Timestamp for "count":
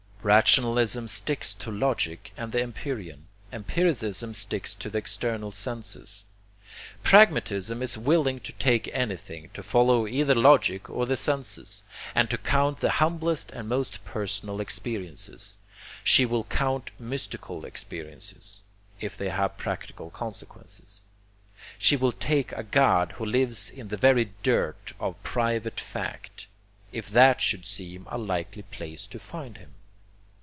12.37-12.77, 16.43-16.91